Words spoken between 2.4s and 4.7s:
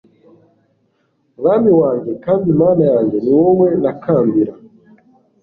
mana yanjye, ni wowe ntakambira